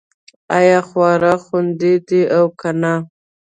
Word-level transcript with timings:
ایا 0.57 0.79
خواړه 0.87 1.33
خوندي 1.43 1.93
دي 2.07 2.21
او 2.37 2.45
که 2.59 2.69
نه 2.81 2.93